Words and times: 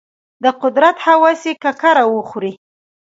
د 0.43 0.45
قدرت 0.61 0.97
هوس 1.05 1.41
یې 1.47 1.53
ککره 1.63 2.03
وخوري. 2.13 2.53